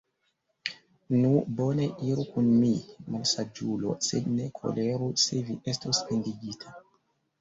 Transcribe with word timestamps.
Nu, 1.17 1.33
bone, 1.59 1.85
iru 2.13 2.25
kun 2.31 2.49
mi, 2.63 2.71
malsaĝulo, 3.17 3.93
sed 4.09 4.33
ne 4.39 4.49
koleru, 4.61 5.11
se 5.27 5.45
vi 5.51 5.59
estos 5.75 6.01
pendigita! 6.09 6.75